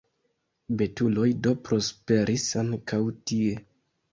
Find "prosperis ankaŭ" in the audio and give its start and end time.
1.69-3.03